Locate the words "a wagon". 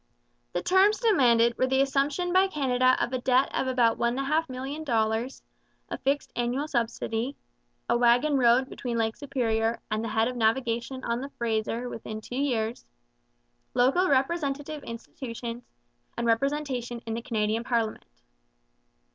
7.87-8.35